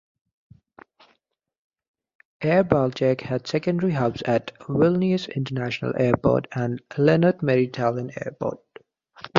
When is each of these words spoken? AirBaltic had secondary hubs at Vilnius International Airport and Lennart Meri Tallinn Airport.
AirBaltic 2.41 3.21
had 3.21 3.45
secondary 3.45 3.91
hubs 3.91 4.23
at 4.23 4.51
Vilnius 4.61 5.29
International 5.35 5.93
Airport 5.95 6.47
and 6.55 6.81
Lennart 6.97 7.43
Meri 7.43 7.67
Tallinn 7.67 8.09
Airport. 8.25 8.57